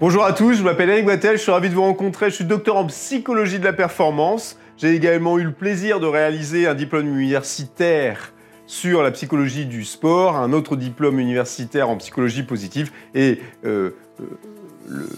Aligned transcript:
Bonjour 0.00 0.24
à 0.24 0.32
tous, 0.32 0.54
je 0.54 0.62
m'appelle 0.62 0.90
Eric 0.90 1.06
Wattel, 1.06 1.38
je 1.38 1.42
suis 1.42 1.52
ravi 1.52 1.70
de 1.70 1.74
vous 1.74 1.82
rencontrer. 1.82 2.30
Je 2.30 2.34
suis 2.36 2.44
docteur 2.44 2.76
en 2.76 2.86
psychologie 2.86 3.58
de 3.58 3.64
la 3.64 3.72
performance. 3.72 4.58
J'ai 4.76 4.94
également 4.94 5.38
eu 5.38 5.44
le 5.44 5.52
plaisir 5.52 6.00
de 6.00 6.06
réaliser 6.06 6.66
un 6.66 6.74
diplôme 6.74 7.06
universitaire 7.06 8.32
sur 8.66 9.02
la 9.02 9.10
psychologie 9.12 9.64
du 9.64 9.84
sport, 9.84 10.36
un 10.36 10.52
autre 10.52 10.76
diplôme 10.76 11.18
universitaire 11.18 11.88
en 11.88 11.96
psychologie 11.96 12.42
positive 12.42 12.90
et 13.14 13.40
euh, 13.64 13.90
euh, 14.20 14.24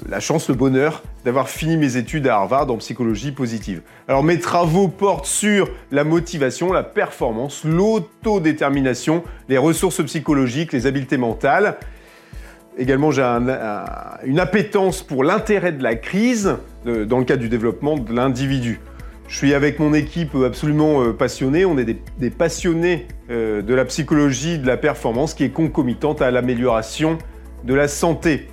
la 0.09 0.21
chance, 0.21 0.49
le 0.49 0.55
bonheur 0.55 1.03
d'avoir 1.25 1.49
fini 1.49 1.77
mes 1.77 1.97
études 1.97 2.27
à 2.29 2.37
Harvard 2.37 2.71
en 2.71 2.77
psychologie 2.77 3.33
positive. 3.33 3.83
Alors 4.07 4.23
mes 4.23 4.39
travaux 4.39 4.89
portent 4.89 5.27
sur 5.27 5.69
la 5.91 6.05
motivation, 6.05 6.73
la 6.73 6.85
performance, 6.85 7.65
l'autodétermination, 7.65 9.25
les 9.49 9.59
ressources 9.59 10.05
psychologiques, 10.05 10.73
les 10.73 10.87
habiletés 10.87 11.19
mentales. 11.19 11.79
Également, 12.79 13.11
j'ai 13.11 13.23
un- 13.23 13.49
un- 13.49 13.85
une 14.25 14.39
appétence 14.39 15.03
pour 15.03 15.25
l'intérêt 15.25 15.73
de 15.73 15.83
la 15.83 15.97
crise 15.97 16.57
euh, 16.87 17.05
dans 17.05 17.19
le 17.19 17.25
cadre 17.25 17.43
du 17.43 17.49
développement 17.49 17.99
de 17.99 18.13
l'individu. 18.15 18.81
Je 19.27 19.37
suis 19.37 19.53
avec 19.53 19.79
mon 19.79 19.93
équipe 19.95 20.35
absolument 20.47 21.03
euh, 21.03 21.13
passionnée. 21.13 21.65
On 21.65 21.77
est 21.77 21.85
des, 21.85 22.31
passionnés 22.31 23.09
euh, 23.31 23.63
de 23.63 23.75
la 23.75 23.85
psychologie 23.85 24.59
de 24.59 24.67
la 24.67 24.77
performance 24.77 25.35
qui 25.35 25.45
est 25.45 25.51
concomitante 25.51 26.23
à 26.23 26.31
l'amélioration 26.31 27.19
de 27.65 27.75
la 27.75 27.89
santé. 27.89 28.49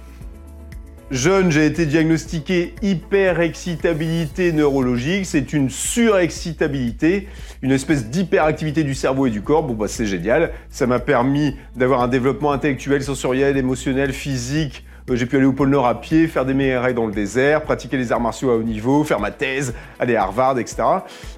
Jeune, 1.12 1.52
j'ai 1.52 1.68
été 1.68 1.86
diagnostiqué 1.86 2.74
hyperexcitabilité 2.82 4.52
neurologique. 4.52 5.26
C'est 5.28 5.54
une 5.54 5.70
surexcitabilité, 5.70 7.28
une 7.62 7.72
espèce 7.72 8.08
d'hyperactivité 8.08 8.84
du 8.84 8.96
cerveau 8.96 9.28
et 9.28 9.30
du 9.30 9.42
corps. 9.42 9.62
Bon, 9.64 9.74
bah, 9.76 9.88
c'est 9.88 10.08
génial. 10.08 10.52
Ça 10.70 10.88
m'a 10.88 11.00
permis 11.00 11.56
d'avoir 11.76 12.02
un 12.02 12.08
développement 12.08 12.52
intellectuel, 12.52 13.04
sensoriel, 13.04 13.56
émotionnel, 13.56 14.14
physique. 14.14 14.84
Euh, 15.12 15.16
J'ai 15.16 15.28
pu 15.28 15.36
aller 15.38 15.46
au 15.46 15.54
pôle 15.54 15.70
Nord 15.70 15.86
à 15.86 16.02
pied, 16.02 16.28
faire 16.28 16.44
des 16.44 16.56
MRI 16.56 16.96
dans 16.96 17.06
le 17.06 17.14
désert, 17.14 17.62
pratiquer 17.62 17.98
les 17.98 18.12
arts 18.12 18.20
martiaux 18.20 18.50
à 18.50 18.56
haut 18.56 18.64
niveau, 18.64 19.04
faire 19.04 19.20
ma 19.20 19.30
thèse, 19.30 19.76
aller 20.00 20.16
à 20.16 20.24
Harvard, 20.24 20.58
etc. 20.58 20.78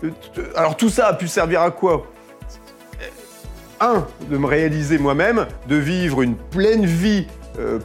Euh, 0.05 0.09
t- 0.33 0.41
Alors 0.55 0.77
tout 0.77 0.89
ça 0.89 1.07
a 1.07 1.13
pu 1.13 1.27
servir 1.27 1.61
à 1.61 1.71
quoi? 1.71 2.07
Un, 3.81 4.07
de 4.31 4.37
me 4.37 4.47
réaliser 4.47 4.97
moi-même, 4.97 5.45
de 5.67 5.75
vivre 5.75 6.21
une 6.23 6.35
pleine 6.35 6.85
vie 6.85 7.27
euh, 7.59 7.79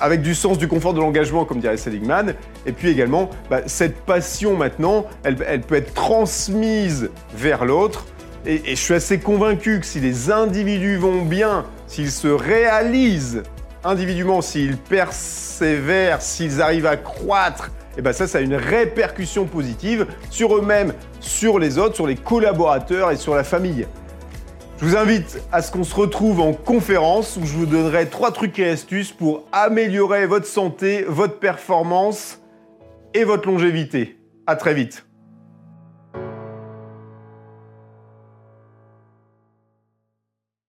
avec 0.00 0.22
du 0.22 0.34
sens 0.34 0.58
du 0.58 0.68
confort 0.68 0.94
de 0.94 1.00
l'engagement, 1.00 1.44
comme 1.44 1.60
dirait 1.60 1.76
Seligman, 1.76 2.34
et 2.66 2.72
puis 2.72 2.88
également, 2.88 3.30
bah, 3.50 3.60
cette 3.66 3.96
passion 4.00 4.56
maintenant, 4.56 5.06
elle, 5.22 5.36
peut 5.36 5.76
être 5.76 5.94
transmise 5.94 7.10
vers 7.34 7.64
l'autre, 7.64 8.06
et, 8.46 8.72
et 8.72 8.76
je 8.76 8.80
suis 8.80 8.94
assez 8.94 9.18
convaincu 9.18 9.80
que 9.80 9.86
si 9.86 10.00
les 10.00 10.30
individus 10.30 10.96
vont 10.96 11.22
bien, 11.22 11.64
s'ils 11.86 12.10
se 12.10 12.28
réalisent 12.28 13.42
individuellement, 13.84 14.42
s'ils 14.42 14.76
persévèrent, 14.76 16.22
s'ils 16.22 16.60
arrivent 16.60 16.86
à 16.86 16.96
croître, 16.96 17.70
et 17.96 18.02
ben 18.02 18.12
ça, 18.12 18.26
ça 18.26 18.38
a 18.38 18.40
une 18.40 18.56
répercussion 18.56 19.44
positive 19.46 20.06
sur 20.30 20.56
eux-mêmes, 20.56 20.94
sur 21.20 21.58
les 21.58 21.78
autres, 21.78 21.94
sur 21.94 22.06
les 22.06 22.16
collaborateurs 22.16 23.10
et 23.10 23.16
sur 23.16 23.34
la 23.34 23.44
famille. 23.44 23.86
Je 24.80 24.86
vous 24.86 24.96
invite 24.96 25.40
à 25.52 25.62
ce 25.62 25.70
qu'on 25.70 25.84
se 25.84 25.94
retrouve 25.94 26.40
en 26.40 26.52
conférence 26.52 27.36
où 27.36 27.46
je 27.46 27.52
vous 27.52 27.66
donnerai 27.66 28.10
trois 28.10 28.32
trucs 28.32 28.58
et 28.58 28.68
astuces 28.68 29.12
pour 29.12 29.44
améliorer 29.52 30.26
votre 30.26 30.46
santé, 30.46 31.04
votre 31.06 31.38
performance 31.38 32.40
et 33.14 33.22
votre 33.22 33.48
longévité. 33.48 34.18
À 34.46 34.56
très 34.56 34.74
vite. 34.74 35.06